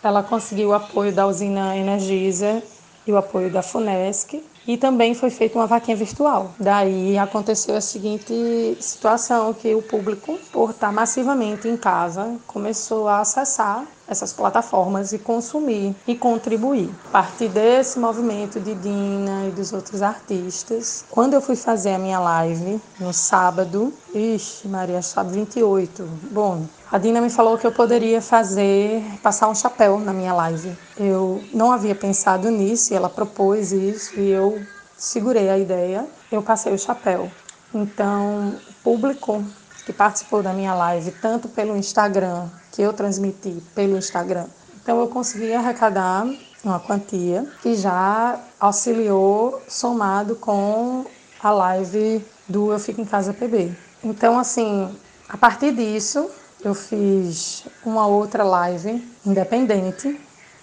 ela 0.02 0.22
conseguiu 0.22 0.70
o 0.70 0.74
apoio 0.74 1.12
da 1.12 1.26
usina 1.26 1.76
Energisa 1.76 2.62
e 3.06 3.12
o 3.12 3.16
apoio 3.16 3.50
da 3.50 3.62
Funesc 3.62 4.42
e 4.66 4.76
também 4.76 5.14
foi 5.14 5.30
feita 5.30 5.58
uma 5.58 5.66
vaquinha 5.66 5.96
virtual. 5.96 6.52
Daí 6.58 7.18
aconteceu 7.18 7.74
a 7.74 7.80
seguinte 7.80 8.76
situação 8.78 9.52
que 9.54 9.74
o 9.74 9.82
público, 9.82 10.38
por 10.52 10.70
estar 10.70 10.92
massivamente 10.92 11.66
em 11.66 11.76
casa, 11.76 12.36
começou 12.46 13.08
a 13.08 13.20
acessar 13.20 13.84
essas 14.10 14.32
plataformas 14.32 15.12
e 15.12 15.18
consumir 15.18 15.94
e 16.06 16.16
contribuir. 16.16 16.90
A 17.06 17.10
partir 17.12 17.48
desse 17.48 17.96
movimento 17.98 18.58
de 18.58 18.74
Dina 18.74 19.46
e 19.46 19.52
dos 19.52 19.72
outros 19.72 20.02
artistas, 20.02 21.04
quando 21.08 21.34
eu 21.34 21.40
fui 21.40 21.54
fazer 21.54 21.92
a 21.92 21.98
minha 21.98 22.18
live 22.18 22.80
no 22.98 23.12
sábado, 23.12 23.94
ixi, 24.12 24.66
Maria, 24.66 25.00
sábado 25.00 25.34
28, 25.34 26.02
bom, 26.32 26.66
a 26.90 26.98
Dina 26.98 27.20
me 27.20 27.30
falou 27.30 27.56
que 27.56 27.64
eu 27.64 27.70
poderia 27.70 28.20
fazer, 28.20 29.00
passar 29.22 29.48
um 29.48 29.54
chapéu 29.54 30.00
na 30.00 30.12
minha 30.12 30.34
live. 30.34 30.76
Eu 30.98 31.40
não 31.54 31.70
havia 31.70 31.94
pensado 31.94 32.50
nisso 32.50 32.92
e 32.92 32.96
ela 32.96 33.08
propôs 33.08 33.70
isso 33.70 34.18
e 34.18 34.28
eu 34.28 34.60
segurei 34.96 35.48
a 35.48 35.56
ideia. 35.56 36.04
Eu 36.32 36.42
passei 36.42 36.74
o 36.74 36.78
chapéu. 36.78 37.30
Então, 37.72 38.56
o 38.68 38.72
público 38.82 39.44
que 39.86 39.92
participou 39.92 40.42
da 40.42 40.52
minha 40.52 40.74
live, 40.74 41.12
tanto 41.12 41.48
pelo 41.48 41.76
Instagram, 41.76 42.48
que 42.72 42.82
eu 42.82 42.92
transmiti 42.92 43.62
pelo 43.74 43.96
Instagram, 43.96 44.46
então 44.82 44.98
eu 45.00 45.08
consegui 45.08 45.52
arrecadar 45.52 46.26
uma 46.64 46.80
quantia 46.80 47.46
que 47.62 47.74
já 47.74 48.38
auxiliou 48.58 49.62
somado 49.68 50.36
com 50.36 51.04
a 51.42 51.50
live 51.50 52.24
do 52.48 52.72
Eu 52.72 52.78
Fico 52.78 53.00
em 53.00 53.04
Casa 53.04 53.32
PB. 53.32 53.72
Então, 54.02 54.38
assim, 54.38 54.88
a 55.28 55.36
partir 55.36 55.72
disso, 55.72 56.30
eu 56.62 56.74
fiz 56.74 57.64
uma 57.84 58.06
outra 58.06 58.44
live 58.44 59.02
independente, 59.24 60.20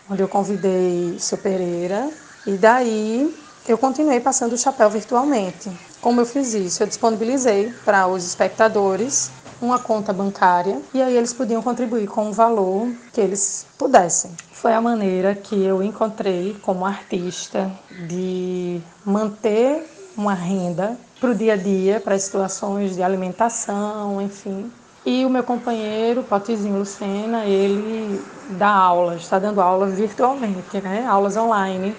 onde 0.09 0.21
eu 0.21 0.27
convidei 0.27 1.17
seu 1.19 1.37
Pereira, 1.37 2.09
e 2.45 2.51
daí 2.51 3.35
eu 3.67 3.77
continuei 3.77 4.19
passando 4.19 4.53
o 4.53 4.57
chapéu 4.57 4.89
virtualmente. 4.89 5.71
Como 6.01 6.21
eu 6.21 6.25
fiz 6.25 6.53
isso? 6.53 6.83
Eu 6.83 6.87
disponibilizei 6.87 7.73
para 7.83 8.07
os 8.07 8.25
espectadores 8.25 9.31
uma 9.61 9.79
conta 9.79 10.13
bancária 10.13 10.81
e 10.93 11.01
aí 11.01 11.15
eles 11.15 11.33
podiam 11.33 11.61
contribuir 11.61 12.07
com 12.07 12.29
o 12.29 12.33
valor 12.33 12.89
que 13.13 13.21
eles 13.21 13.65
pudessem. 13.77 14.31
Foi 14.53 14.73
a 14.73 14.81
maneira 14.81 15.35
que 15.35 15.55
eu 15.63 15.81
encontrei 15.83 16.55
como 16.61 16.85
artista 16.85 17.71
de 18.07 18.81
manter 19.05 19.85
uma 20.15 20.33
renda 20.33 20.97
para 21.19 21.31
o 21.31 21.35
dia 21.35 21.53
a 21.53 21.57
dia, 21.57 21.99
para 21.99 22.17
situações 22.17 22.95
de 22.95 23.01
alimentação, 23.01 24.21
enfim, 24.21 24.71
e 25.09 25.23
o 25.23 25.29
meu 25.29 25.41
companheiro, 25.41 26.21
Potizinho 26.21 26.79
Lucena, 26.79 27.45
ele 27.45 28.21
dá 28.49 28.67
aulas, 28.67 29.21
está 29.21 29.39
dando 29.39 29.61
aulas 29.61 29.93
virtualmente, 29.93 30.81
né? 30.81 31.05
Aulas 31.07 31.37
online. 31.37 31.95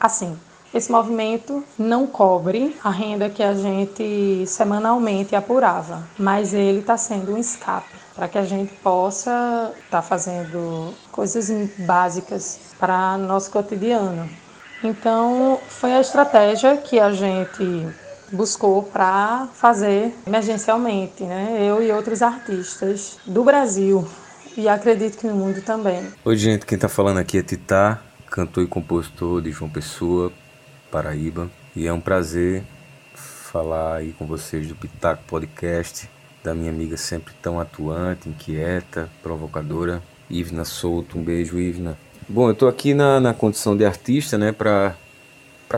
Assim, 0.00 0.34
esse 0.76 0.92
movimento 0.92 1.64
não 1.78 2.06
cobre 2.06 2.76
a 2.84 2.90
renda 2.90 3.30
que 3.30 3.42
a 3.42 3.54
gente 3.54 4.44
semanalmente 4.46 5.34
apurava, 5.34 6.06
mas 6.18 6.52
ele 6.52 6.80
está 6.80 6.98
sendo 6.98 7.32
um 7.32 7.38
escape 7.38 7.88
para 8.14 8.28
que 8.28 8.36
a 8.36 8.44
gente 8.44 8.72
possa 8.76 9.72
estar 9.74 9.90
tá 9.90 10.02
fazendo 10.02 10.92
coisas 11.10 11.50
básicas 11.78 12.58
para 12.78 13.16
nosso 13.16 13.50
cotidiano. 13.50 14.28
Então, 14.84 15.58
foi 15.68 15.94
a 15.94 16.00
estratégia 16.00 16.76
que 16.76 17.00
a 17.00 17.10
gente 17.10 17.86
buscou 18.30 18.82
para 18.82 19.48
fazer 19.54 20.14
emergencialmente, 20.26 21.24
né? 21.24 21.58
Eu 21.60 21.82
e 21.82 21.90
outros 21.90 22.20
artistas 22.20 23.18
do 23.26 23.42
Brasil 23.42 24.06
e 24.56 24.68
acredito 24.68 25.18
que 25.18 25.26
no 25.26 25.34
mundo 25.34 25.62
também. 25.62 26.02
Oi, 26.24 26.36
gente, 26.36 26.66
quem 26.66 26.76
está 26.76 26.88
falando 26.88 27.18
aqui 27.18 27.38
é 27.38 27.42
Titá, 27.42 28.02
cantor 28.30 28.64
e 28.64 28.66
compositor 28.66 29.40
de 29.40 29.50
João 29.50 29.70
Pessoa, 29.70 30.32
Paraíba, 30.96 31.50
e 31.76 31.86
é 31.86 31.92
um 31.92 32.00
prazer 32.00 32.64
falar 33.14 33.96
aí 33.96 34.14
com 34.14 34.24
vocês 34.24 34.66
do 34.66 34.74
Pitaco 34.74 35.22
Podcast, 35.26 36.08
da 36.42 36.54
minha 36.54 36.70
amiga 36.70 36.96
sempre 36.96 37.34
tão 37.42 37.60
atuante, 37.60 38.30
inquieta, 38.30 39.06
provocadora, 39.22 40.02
Ivna 40.30 40.64
Souto. 40.64 41.18
Um 41.18 41.22
beijo, 41.22 41.58
Ivna. 41.58 41.98
Bom, 42.26 42.48
eu 42.48 42.54
estou 42.54 42.66
aqui 42.66 42.94
na, 42.94 43.20
na 43.20 43.34
condição 43.34 43.76
de 43.76 43.84
artista, 43.84 44.38
né, 44.38 44.52
para 44.52 44.96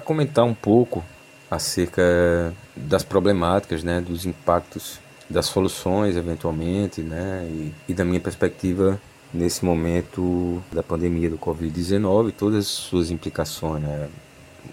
comentar 0.05 0.45
um 0.45 0.55
pouco 0.55 1.05
acerca 1.51 2.55
das 2.77 3.03
problemáticas, 3.03 3.83
né, 3.83 4.01
dos 4.01 4.25
impactos, 4.25 5.01
das 5.29 5.47
soluções 5.47 6.17
eventualmente, 6.17 7.01
né, 7.01 7.45
e, 7.51 7.75
e 7.89 7.93
da 7.93 8.05
minha 8.05 8.21
perspectiva 8.21 9.01
nesse 9.35 9.65
momento 9.65 10.63
da 10.71 10.85
pandemia 10.85 11.29
do 11.29 11.37
Covid-19 11.37 12.29
e 12.29 12.33
todas 12.33 12.59
as 12.61 12.67
suas 12.69 13.11
implicações, 13.11 13.83
né, 13.83 14.09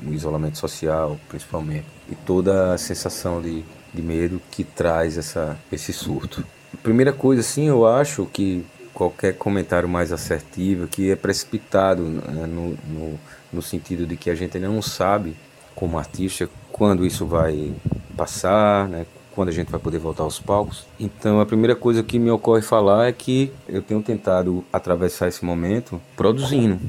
o 0.05 0.13
isolamento 0.13 0.57
social 0.57 1.19
principalmente, 1.29 1.85
e 2.09 2.15
toda 2.15 2.73
a 2.73 2.77
sensação 2.77 3.41
de, 3.41 3.63
de 3.93 4.01
medo 4.01 4.41
que 4.51 4.63
traz 4.63 5.17
essa, 5.17 5.57
esse 5.71 5.93
surto. 5.93 6.43
Primeira 6.81 7.13
coisa, 7.13 7.41
assim, 7.41 7.67
eu 7.67 7.87
acho 7.87 8.25
que 8.25 8.65
qualquer 8.93 9.37
comentário 9.37 9.89
mais 9.89 10.11
assertivo, 10.11 10.87
que 10.87 11.11
é 11.11 11.15
precipitado 11.15 12.01
né, 12.03 12.45
no, 12.45 12.77
no, 12.87 13.19
no 13.51 13.61
sentido 13.61 14.07
de 14.07 14.15
que 14.15 14.29
a 14.29 14.35
gente 14.35 14.57
não 14.57 14.81
sabe 14.81 15.35
como 15.75 15.97
artista, 15.97 16.49
quando 16.71 17.05
isso 17.05 17.25
vai 17.25 17.73
passar, 18.15 18.87
né? 18.87 19.05
quando 19.33 19.49
a 19.49 19.51
gente 19.51 19.69
vai 19.69 19.79
poder 19.79 19.99
voltar 19.99 20.23
aos 20.23 20.39
palcos. 20.39 20.87
Então, 20.97 21.41
a 21.41 21.45
primeira 21.45 21.75
coisa 21.75 22.01
que 22.01 22.17
me 22.17 22.31
ocorre 22.31 22.61
falar 22.61 23.07
é 23.07 23.11
que 23.11 23.51
eu 23.67 23.81
tenho 23.81 24.01
tentado 24.01 24.63
atravessar 24.71 25.27
esse 25.27 25.43
momento 25.43 26.01
produzindo, 26.15 26.79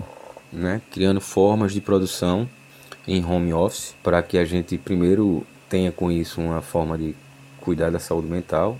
né? 0.52 0.80
criando 0.92 1.20
formas 1.20 1.72
de 1.72 1.80
produção 1.80 2.48
em 3.06 3.24
home 3.24 3.52
office, 3.52 3.94
para 4.02 4.22
que 4.22 4.38
a 4.38 4.44
gente 4.44 4.76
primeiro 4.78 5.46
tenha 5.68 5.92
com 5.92 6.10
isso 6.10 6.40
uma 6.40 6.60
forma 6.60 6.96
de 6.96 7.14
cuidar 7.60 7.90
da 7.90 7.98
saúde 7.98 8.28
mental, 8.28 8.78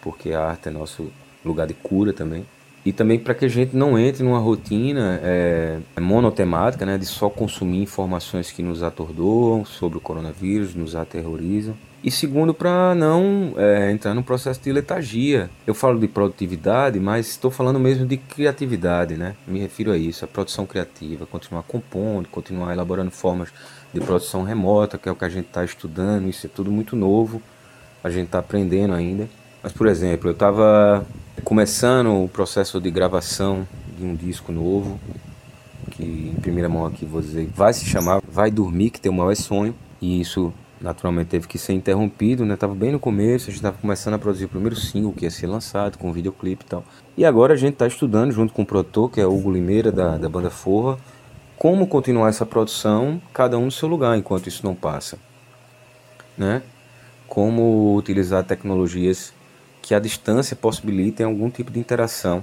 porque 0.00 0.32
a 0.32 0.42
arte 0.42 0.68
é 0.68 0.70
nosso 0.70 1.10
lugar 1.44 1.66
de 1.66 1.74
cura 1.74 2.12
também 2.12 2.44
e 2.86 2.92
também 2.92 3.18
para 3.18 3.34
que 3.34 3.44
a 3.44 3.48
gente 3.48 3.76
não 3.76 3.98
entre 3.98 4.22
numa 4.22 4.38
rotina 4.38 5.18
é, 5.20 5.80
monotemática, 6.00 6.86
né, 6.86 6.96
de 6.96 7.04
só 7.04 7.28
consumir 7.28 7.82
informações 7.82 8.52
que 8.52 8.62
nos 8.62 8.80
atordoam 8.80 9.64
sobre 9.64 9.98
o 9.98 10.00
coronavírus, 10.00 10.72
nos 10.76 10.94
aterrorizam. 10.94 11.74
E 12.06 12.10
segundo, 12.12 12.54
para 12.54 12.94
não 12.94 13.52
é, 13.56 13.90
entrar 13.90 14.14
num 14.14 14.22
processo 14.22 14.60
de 14.62 14.70
letargia. 14.70 15.50
Eu 15.66 15.74
falo 15.74 15.98
de 15.98 16.06
produtividade, 16.06 17.00
mas 17.00 17.26
estou 17.26 17.50
falando 17.50 17.80
mesmo 17.80 18.06
de 18.06 18.16
criatividade, 18.16 19.16
né? 19.16 19.34
Me 19.44 19.58
refiro 19.58 19.90
a 19.90 19.98
isso, 19.98 20.24
a 20.24 20.28
produção 20.28 20.64
criativa, 20.66 21.26
continuar 21.26 21.64
compondo, 21.64 22.28
continuar 22.28 22.72
elaborando 22.72 23.10
formas 23.10 23.48
de 23.92 23.98
produção 23.98 24.44
remota, 24.44 24.96
que 24.96 25.08
é 25.08 25.12
o 25.12 25.16
que 25.16 25.24
a 25.24 25.28
gente 25.28 25.46
está 25.46 25.64
estudando, 25.64 26.28
isso 26.28 26.46
é 26.46 26.48
tudo 26.48 26.70
muito 26.70 26.94
novo, 26.94 27.42
a 28.04 28.08
gente 28.08 28.26
está 28.26 28.38
aprendendo 28.38 28.94
ainda. 28.94 29.28
Mas, 29.60 29.72
por 29.72 29.88
exemplo, 29.88 30.28
eu 30.28 30.32
estava 30.32 31.04
começando 31.42 32.22
o 32.22 32.28
processo 32.28 32.80
de 32.80 32.88
gravação 32.88 33.66
de 33.98 34.04
um 34.04 34.14
disco 34.14 34.52
novo, 34.52 35.00
que 35.90 36.04
em 36.04 36.40
primeira 36.40 36.68
mão 36.68 36.86
aqui 36.86 37.04
vou 37.04 37.20
dizer, 37.20 37.50
vai 37.52 37.72
se 37.72 37.84
chamar 37.84 38.22
Vai 38.30 38.48
Dormir, 38.48 38.90
que 38.90 39.00
tem 39.00 39.10
o 39.10 39.14
maior 39.16 39.34
sonho, 39.34 39.74
e 40.00 40.20
isso 40.20 40.54
naturalmente 40.80 41.28
teve 41.28 41.46
que 41.46 41.58
ser 41.58 41.72
interrompido, 41.72 42.44
né? 42.44 42.56
Tava 42.56 42.74
bem 42.74 42.92
no 42.92 42.98
começo, 42.98 43.44
a 43.44 43.50
gente 43.50 43.56
estava 43.56 43.78
começando 43.78 44.14
a 44.14 44.18
produzir 44.18 44.44
o 44.44 44.48
primeiro 44.48 44.76
single 44.76 45.12
que 45.12 45.24
ia 45.24 45.30
ser 45.30 45.46
lançado, 45.46 45.98
com 45.98 46.12
videoclipe 46.12 46.64
e 46.64 46.68
tal. 46.68 46.84
E 47.16 47.24
agora 47.24 47.54
a 47.54 47.56
gente 47.56 47.74
está 47.74 47.86
estudando 47.86 48.32
junto 48.32 48.52
com 48.52 48.62
o 48.62 48.66
produtor, 48.66 49.10
que 49.10 49.20
é 49.20 49.26
Hugo 49.26 49.50
Limeira, 49.50 49.90
da, 49.90 50.18
da 50.18 50.28
banda 50.28 50.50
Forra, 50.50 50.98
como 51.56 51.86
continuar 51.86 52.28
essa 52.28 52.44
produção, 52.44 53.20
cada 53.32 53.56
um 53.58 53.66
no 53.66 53.70
seu 53.70 53.88
lugar, 53.88 54.16
enquanto 54.16 54.46
isso 54.46 54.64
não 54.64 54.74
passa, 54.74 55.18
né? 56.36 56.62
como 57.26 57.94
utilizar 57.96 58.44
tecnologias 58.44 59.32
que 59.82 59.94
a 59.94 59.98
distância 59.98 60.56
possibilitem 60.56 61.26
algum 61.26 61.50
tipo 61.50 61.70
de 61.70 61.78
interação 61.78 62.42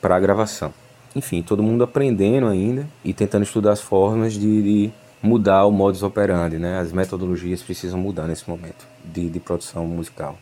para 0.00 0.16
a 0.16 0.20
gravação. 0.20 0.72
Enfim, 1.14 1.42
todo 1.42 1.62
mundo 1.62 1.84
aprendendo 1.84 2.46
ainda 2.46 2.88
e 3.04 3.12
tentando 3.12 3.42
estudar 3.42 3.72
as 3.72 3.80
formas 3.80 4.34
de, 4.34 4.62
de 4.62 4.92
mudar 5.22 5.66
o 5.66 5.70
modus 5.70 6.02
operandi, 6.02 6.58
né? 6.58 6.78
As 6.78 6.92
metodologias 6.92 7.62
precisam 7.62 7.98
mudar 7.98 8.26
nesse 8.26 8.48
momento 8.48 8.86
de, 9.04 9.28
de 9.28 9.40
produção 9.40 9.86
musical. 9.86 10.38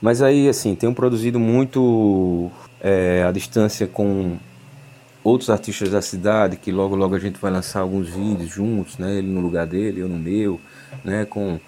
Mas 0.00 0.22
aí, 0.22 0.48
assim, 0.48 0.74
tenho 0.74 0.94
produzido 0.94 1.40
muito 1.40 2.50
é, 2.80 3.24
à 3.26 3.32
distância 3.32 3.86
com 3.86 4.36
outros 5.24 5.50
artistas 5.50 5.90
da 5.90 6.00
cidade, 6.00 6.56
que 6.56 6.70
logo 6.70 6.94
logo 6.94 7.14
a 7.14 7.18
gente 7.18 7.38
vai 7.38 7.50
lançar 7.50 7.80
alguns 7.80 8.08
vídeos 8.08 8.50
juntos, 8.50 8.98
né? 8.98 9.18
Ele 9.18 9.28
no 9.28 9.40
lugar 9.40 9.66
dele, 9.66 10.00
eu 10.00 10.08
no 10.08 10.18
meu, 10.18 10.60
né? 11.04 11.24
Com, 11.24 11.58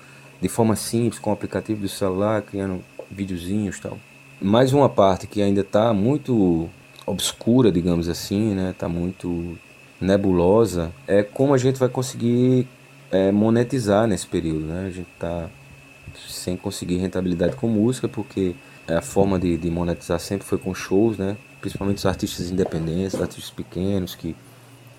de 0.41 0.49
forma 0.49 0.77
simples, 0.77 1.19
com 1.19 1.31
o 1.31 1.33
aplicativo 1.33 1.81
do 1.81 1.89
celular, 1.89 2.43
criando 2.43 2.83
videozinhos 3.11 3.79
e 3.79 3.81
tal. 3.81 3.99
Mais 4.41 4.73
uma 4.73 4.89
parte 4.89 5.27
que 5.27 5.43
ainda 5.43 5.61
está 5.63 5.93
muito 5.93 6.69
obscura, 7.05 7.73
digamos 7.73 8.09
assim, 8.09 8.55
né? 8.55 8.71
Está 8.71 8.89
muito 8.89 9.59
nebulosa, 10.01 10.93
é 11.07 11.23
como 11.23 11.53
a 11.53 11.59
gente 11.59 11.79
vai 11.79 11.89
conseguir 11.89 12.67
é, 13.11 13.31
monetizar 13.31 14.07
nesse 14.07 14.27
período, 14.27 14.67
né? 14.67 14.87
A 14.87 14.91
gente 14.91 15.11
está 15.13 15.51
sem 16.29 16.57
conseguir 16.57 16.97
rentabilidade 16.97 17.57
com 17.57 17.69
música, 17.69 18.09
porque 18.09 18.55
a 18.89 19.01
forma 19.01 19.39
de, 19.39 19.57
de 19.57 19.71
monetizar 19.71 20.19
sempre 20.19 20.47
foi 20.47 20.59
com 20.59 20.75
shows, 20.75 21.19
né? 21.19 21.37
Principalmente 21.61 21.99
os 21.99 22.07
artistas 22.07 22.51
independentes, 22.51 23.21
artistas 23.21 23.51
pequenos 23.51 24.15
que 24.15 24.35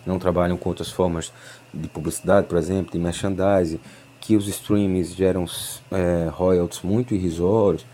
não 0.05 0.19
trabalham 0.19 0.57
com 0.57 0.69
outras 0.69 0.89
formas 0.89 1.31
de 1.73 1.87
publicidade, 1.87 2.47
por 2.47 2.57
exemplo, 2.57 2.91
de 2.91 2.99
merchandising, 2.99 3.79
que 4.19 4.35
os 4.35 4.47
streams 4.47 5.15
geram 5.15 5.45
é, 5.91 6.29
royalties 6.31 6.81
muito 6.81 7.13
irrisórios. 7.13 7.85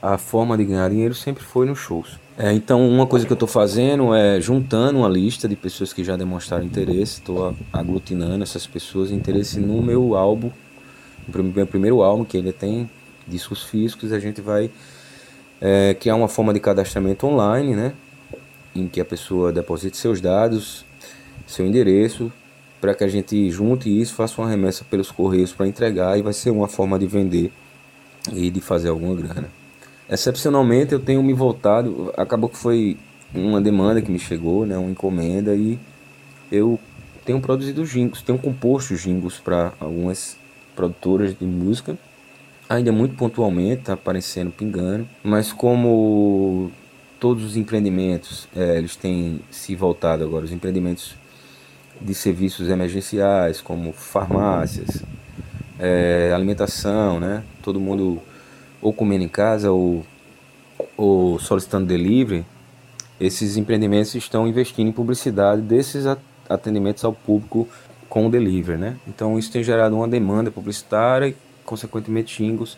A 0.00 0.18
forma 0.18 0.56
de 0.56 0.64
ganhar 0.64 0.88
dinheiro 0.90 1.14
sempre 1.14 1.44
foi 1.44 1.66
nos 1.66 1.78
shows. 1.78 2.18
É, 2.38 2.50
então, 2.52 2.88
uma 2.88 3.06
coisa 3.06 3.26
que 3.26 3.32
eu 3.32 3.34
estou 3.34 3.48
fazendo 3.48 4.14
é 4.14 4.40
juntando 4.40 5.00
uma 5.00 5.08
lista 5.08 5.46
de 5.46 5.54
pessoas 5.54 5.92
que 5.92 6.02
já 6.02 6.16
demonstraram 6.16 6.64
interesse, 6.64 7.20
estou 7.20 7.54
aglutinando 7.70 8.42
essas 8.42 8.66
pessoas 8.66 9.10
interesse 9.10 9.60
no 9.60 9.82
meu 9.82 10.16
álbum, 10.16 10.50
no 11.28 11.44
meu 11.44 11.66
primeiro 11.66 12.02
álbum, 12.02 12.24
que 12.24 12.38
ainda 12.38 12.52
tem 12.52 12.88
discos 13.28 13.64
físicos, 13.64 14.12
a 14.12 14.18
gente 14.18 14.40
vai 14.40 14.70
é, 15.60 15.94
criar 15.94 16.16
uma 16.16 16.28
forma 16.28 16.54
de 16.54 16.60
cadastramento 16.60 17.26
online, 17.26 17.76
né? 17.76 17.92
Em 18.74 18.88
que 18.88 19.00
a 19.00 19.04
pessoa 19.04 19.52
deposite 19.52 19.96
seus 19.98 20.18
dados, 20.18 20.86
seu 21.46 21.66
endereço, 21.66 22.32
para 22.80 22.94
que 22.94 23.04
a 23.04 23.08
gente 23.08 23.50
junte 23.50 23.88
isso, 23.88 24.14
faça 24.14 24.40
uma 24.40 24.48
remessa 24.48 24.84
pelos 24.84 25.10
correios 25.10 25.52
para 25.52 25.68
entregar 25.68 26.18
e 26.18 26.22
vai 26.22 26.32
ser 26.32 26.50
uma 26.50 26.66
forma 26.66 26.98
de 26.98 27.06
vender 27.06 27.52
e 28.32 28.50
de 28.50 28.60
fazer 28.62 28.88
alguma 28.88 29.14
grana. 29.14 29.61
Excepcionalmente 30.12 30.92
eu 30.92 31.00
tenho 31.00 31.22
me 31.22 31.32
voltado, 31.32 32.12
acabou 32.18 32.50
que 32.50 32.58
foi 32.58 32.98
uma 33.34 33.62
demanda 33.62 34.02
que 34.02 34.10
me 34.10 34.18
chegou, 34.18 34.66
né, 34.66 34.76
uma 34.76 34.90
encomenda 34.90 35.54
e 35.54 35.78
eu 36.50 36.78
tenho 37.24 37.40
produzido 37.40 37.82
jingles, 37.86 38.20
tenho 38.20 38.38
composto 38.38 38.94
jingles 38.94 39.38
para 39.38 39.72
algumas 39.80 40.36
produtoras 40.76 41.34
de 41.34 41.46
música, 41.46 41.96
ainda 42.68 42.92
muito 42.92 43.16
pontualmente, 43.16 43.84
tá 43.84 43.94
aparecendo 43.94 44.50
pingando, 44.50 45.08
mas 45.24 45.50
como 45.50 46.70
todos 47.18 47.42
os 47.42 47.56
empreendimentos, 47.56 48.46
é, 48.54 48.76
eles 48.76 48.94
têm 48.94 49.40
se 49.50 49.74
voltado 49.74 50.22
agora, 50.24 50.44
os 50.44 50.52
empreendimentos 50.52 51.14
de 51.98 52.12
serviços 52.14 52.68
emergenciais, 52.68 53.62
como 53.62 53.94
farmácias, 53.94 55.02
é, 55.78 56.32
alimentação, 56.34 57.18
né? 57.18 57.42
Todo 57.62 57.80
mundo 57.80 58.20
ou 58.82 58.92
comendo 58.92 59.24
em 59.24 59.28
casa 59.28 59.70
ou, 59.70 60.04
ou 60.96 61.38
solicitando 61.38 61.86
delivery, 61.86 62.44
esses 63.20 63.56
empreendimentos 63.56 64.14
estão 64.16 64.48
investindo 64.48 64.88
em 64.88 64.92
publicidade 64.92 65.62
desses 65.62 66.04
atendimentos 66.48 67.04
ao 67.04 67.12
público 67.12 67.68
com 68.08 68.26
o 68.26 68.30
delivery, 68.30 68.76
né? 68.76 68.96
Então 69.06 69.38
isso 69.38 69.50
tem 69.50 69.62
gerado 69.62 69.94
uma 69.94 70.08
demanda 70.08 70.50
publicitária 70.50 71.28
e, 71.28 71.36
consequentemente, 71.64 72.36
jingles. 72.36 72.76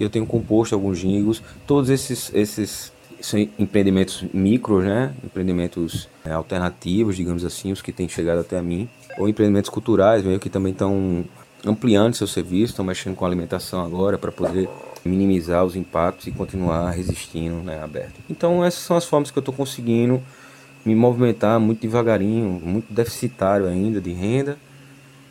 Eu 0.00 0.10
tenho 0.10 0.26
composto 0.26 0.74
alguns 0.74 0.98
jingles. 0.98 1.42
Todos 1.66 1.90
esses, 1.90 2.34
esses 2.34 2.92
são 3.20 3.38
empreendimentos 3.58 4.24
micros, 4.32 4.84
né? 4.84 5.14
Empreendimentos 5.22 6.08
é, 6.24 6.32
alternativos, 6.32 7.16
digamos 7.16 7.44
assim, 7.44 7.70
os 7.70 7.82
que 7.82 7.92
têm 7.92 8.08
chegado 8.08 8.40
até 8.40 8.58
a 8.58 8.62
mim. 8.62 8.88
Ou 9.18 9.28
empreendimentos 9.28 9.70
culturais, 9.70 10.24
meio 10.24 10.40
que 10.40 10.50
também 10.50 10.72
estão 10.72 11.24
ampliando 11.64 12.14
seu 12.14 12.26
serviço, 12.26 12.72
estão 12.72 12.84
mexendo 12.84 13.14
com 13.14 13.24
alimentação 13.24 13.84
agora 13.84 14.18
para 14.18 14.32
poder 14.32 14.68
minimizar 15.06 15.64
os 15.64 15.76
impactos 15.76 16.26
e 16.26 16.30
continuar 16.30 16.90
resistindo 16.90 17.62
né, 17.62 17.82
aberto. 17.82 18.20
Então 18.28 18.64
essas 18.64 18.80
são 18.82 18.96
as 18.96 19.04
formas 19.04 19.30
que 19.30 19.38
eu 19.38 19.40
estou 19.40 19.54
conseguindo 19.54 20.22
me 20.84 20.94
movimentar 20.94 21.58
muito 21.58 21.80
devagarinho, 21.80 22.60
muito 22.62 22.92
deficitário 22.92 23.66
ainda 23.66 24.00
de 24.00 24.12
renda, 24.12 24.56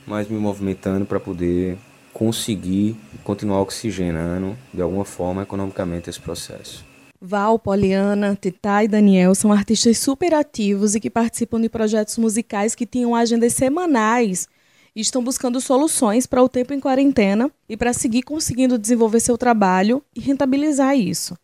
mas 0.06 0.28
me 0.28 0.38
movimentando 0.38 1.06
para 1.06 1.20
poder 1.20 1.78
conseguir 2.14 2.96
continuar 3.24 3.62
oxigenando 3.62 4.56
de 4.74 4.82
alguma 4.82 5.06
forma 5.06 5.44
economicamente 5.44 6.10
esse 6.10 6.20
processo. 6.20 6.86
Val, 7.22 7.58
Poliana, 7.58 8.38
Tita 8.40 8.84
e 8.84 8.88
Daniel 8.88 9.34
são 9.34 9.52
artistas 9.52 9.98
super 9.98 10.34
ativos 10.34 10.96
e 10.96 11.00
que 11.00 11.10
participam 11.10 11.60
de 11.60 11.70
projetos 11.70 12.18
musicais 12.18 12.76
que 12.76 12.86
tinham 12.86 13.16
agendas 13.16 13.54
semanais 13.54 14.48
e 14.96 15.02
estão 15.02 15.24
buscando 15.24 15.60
soluções 15.60 16.26
para 16.26 16.42
o 16.42 16.48
tempo 16.48 16.74
em 16.74 16.80
quarentena 16.80 17.52
e 17.68 17.76
para 17.76 17.92
seguir 17.92 18.24
conseguindo 18.24 18.78
desenvolver 18.78 19.20
seu 19.20 19.38
trabalho 19.38 20.02
e 20.16 20.22
rentabilizar 20.22 20.98
isso. 20.98 21.38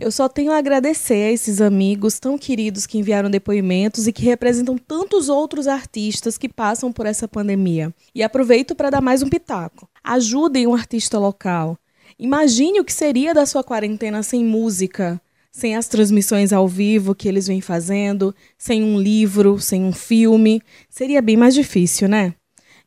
Eu 0.00 0.12
só 0.12 0.28
tenho 0.28 0.52
a 0.52 0.58
agradecer 0.58 1.28
a 1.28 1.32
esses 1.32 1.60
amigos 1.60 2.20
tão 2.20 2.38
queridos 2.38 2.86
que 2.86 2.98
enviaram 2.98 3.28
depoimentos 3.28 4.06
e 4.06 4.12
que 4.12 4.24
representam 4.24 4.78
tantos 4.78 5.28
outros 5.28 5.66
artistas 5.66 6.38
que 6.38 6.48
passam 6.48 6.92
por 6.92 7.04
essa 7.04 7.26
pandemia. 7.26 7.92
E 8.14 8.22
aproveito 8.22 8.76
para 8.76 8.90
dar 8.90 9.00
mais 9.00 9.22
um 9.22 9.28
pitaco. 9.28 9.88
Ajudem 10.04 10.68
um 10.68 10.74
artista 10.74 11.18
local. 11.18 11.76
Imagine 12.16 12.80
o 12.80 12.84
que 12.84 12.92
seria 12.92 13.34
da 13.34 13.44
sua 13.44 13.64
quarentena 13.64 14.22
sem 14.22 14.44
música, 14.44 15.20
sem 15.50 15.74
as 15.74 15.88
transmissões 15.88 16.52
ao 16.52 16.68
vivo 16.68 17.14
que 17.14 17.28
eles 17.28 17.48
vêm 17.48 17.60
fazendo, 17.60 18.32
sem 18.56 18.84
um 18.84 19.00
livro, 19.00 19.58
sem 19.58 19.82
um 19.82 19.92
filme. 19.92 20.62
Seria 20.88 21.20
bem 21.20 21.36
mais 21.36 21.54
difícil, 21.54 22.08
né? 22.08 22.34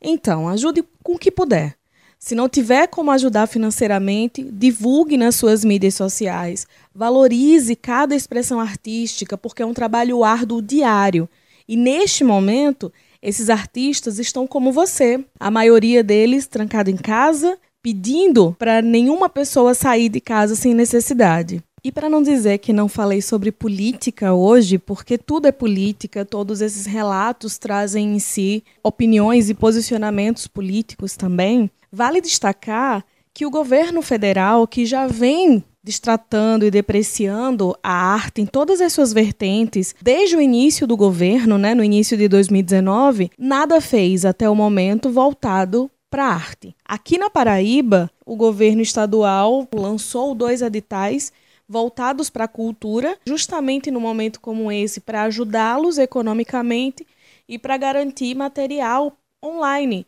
Então, 0.02 0.50
ajude 0.50 0.84
com 1.04 1.14
o 1.14 1.20
que 1.20 1.30
puder. 1.30 1.76
Se 2.18 2.36
não 2.36 2.48
tiver 2.48 2.88
como 2.88 3.10
ajudar 3.12 3.48
financeiramente, 3.48 4.44
divulgue 4.44 5.18
nas 5.18 5.36
suas 5.36 5.66
mídias 5.66 5.96
sociais. 5.96 6.68
Valorize 6.94 7.76
cada 7.76 8.16
expressão 8.16 8.60
artística, 8.60 9.38
porque 9.38 9.64
é 9.64 9.66
um 9.66 9.74
trabalho 9.74 10.24
árduo 10.24 10.62
diário. 10.62 11.28
E 11.68 11.76
neste 11.76 12.24
momento, 12.24 12.94
esses 13.22 13.50
artistas 13.50 14.20
estão 14.20 14.46
como 14.46 14.72
você, 14.72 15.24
a 15.40 15.50
maioria 15.50 16.04
deles 16.04 16.46
trancado 16.46 16.90
em 16.90 16.98
casa, 16.98 17.58
pedindo 17.82 18.56
para 18.58 18.82
nenhuma 18.82 19.28
pessoa 19.28 19.74
sair 19.74 20.10
de 20.10 20.22
casa 20.22 20.56
sem 20.56 20.74
necessidade. 20.76 21.64
E 21.84 21.92
para 21.92 22.10
não 22.10 22.22
dizer 22.22 22.60
que 22.60 22.72
não 22.72 22.88
falei 22.88 23.24
sobre 23.24 23.52
política 23.52 24.34
hoje, 24.34 24.78
porque 24.78 25.18
tudo 25.18 25.48
é 25.48 25.52
política, 25.52 26.24
todos 26.24 26.62
esses 26.62 26.86
relatos 26.86 27.58
trazem 27.58 28.16
em 28.16 28.20
si 28.20 28.64
opiniões 28.84 29.50
e 29.50 29.56
posicionamentos 29.56 30.46
políticos 30.46 31.16
também, 31.16 31.72
vale 31.92 32.22
destacar 32.22 33.04
que 33.34 33.48
o 33.48 33.50
governo 33.50 34.04
federal, 34.04 34.68
que 34.68 34.86
já 34.86 35.08
vem 35.08 35.64
destratando 35.84 36.64
e 36.66 36.70
depreciando 36.70 37.76
a 37.82 37.92
arte 37.92 38.42
em 38.42 38.46
todas 38.46 38.80
as 38.80 38.94
suas 38.94 39.12
vertentes 39.12 39.96
desde 40.00 40.36
o 40.36 40.42
início 40.42 40.86
do 40.86 40.96
governo, 40.96 41.58
né, 41.58 41.74
no 41.74 41.84
início 41.84 42.16
de 42.16 42.28
2019, 42.28 43.32
nada 43.40 43.82
fez 43.82 44.24
até 44.24 44.48
o 44.48 44.54
momento 44.54 45.10
voltado 45.10 45.90
para 46.12 46.26
a 46.26 46.34
arte. 46.34 46.76
Aqui 46.86 47.18
na 47.18 47.30
Paraíba, 47.30 48.12
o 48.24 48.36
governo 48.36 48.84
estadual 48.84 49.68
lançou 49.74 50.36
dois 50.36 50.62
editais 50.62 51.32
voltados 51.72 52.30
para 52.30 52.44
a 52.44 52.50
cultura, 52.50 53.18
justamente 53.26 53.90
no 53.90 54.02
momento 54.02 54.42
como 54.42 54.70
esse, 54.70 55.00
para 55.00 55.24
ajudá-los 55.24 55.98
economicamente 55.98 57.08
e 57.48 57.58
para 57.58 57.78
garantir 57.78 58.36
material 58.36 59.18
online 59.42 60.06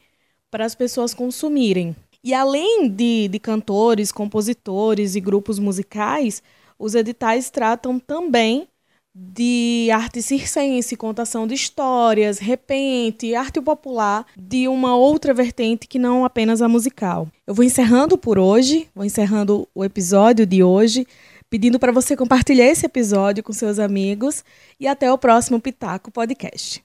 para 0.51 0.65
as 0.65 0.75
pessoas 0.75 1.13
consumirem. 1.13 1.95
E 2.21 2.33
além 2.33 2.89
de, 2.89 3.29
de 3.29 3.39
cantores, 3.39 4.11
compositores 4.11 5.15
e 5.15 5.21
grupos 5.21 5.57
musicais, 5.57 6.43
os 6.77 6.95
editais 6.95 7.49
tratam 7.49 7.97
também 7.97 8.67
de 9.15 9.89
arte 9.93 10.21
circense, 10.21 10.97
contação 10.97 11.47
de 11.47 11.53
histórias, 11.53 12.39
repente, 12.39 13.35
arte 13.35 13.61
popular, 13.61 14.25
de 14.35 14.67
uma 14.67 14.97
outra 14.97 15.33
vertente 15.33 15.87
que 15.87 15.99
não 15.99 16.25
apenas 16.25 16.61
a 16.61 16.67
musical. 16.67 17.27
Eu 17.47 17.53
vou 17.53 17.63
encerrando 17.63 18.17
por 18.17 18.37
hoje, 18.37 18.89
vou 18.93 19.05
encerrando 19.05 19.67
o 19.73 19.85
episódio 19.85 20.45
de 20.45 20.63
hoje 20.63 21.07
pedindo 21.53 21.77
para 21.77 21.91
você 21.91 22.17
compartilhar 22.17 22.65
esse 22.65 22.87
episódio 22.87 23.43
com 23.43 23.53
seus 23.53 23.77
amigos 23.77 24.43
e 24.79 24.87
até 24.87 25.13
o 25.13 25.19
próximo 25.19 25.61
Pitaco 25.61 26.09
Podcast. 26.09 26.83